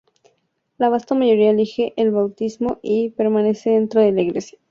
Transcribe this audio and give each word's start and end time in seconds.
La 0.79 0.89
vasta 0.89 1.13
mayoría 1.13 1.51
elige 1.51 1.93
el 1.95 2.09
bautismo 2.09 2.79
y 2.81 3.11
permanece 3.11 3.69
dentro 3.69 4.01
de 4.01 4.11
la 4.11 4.21
iglesia. 4.23 4.57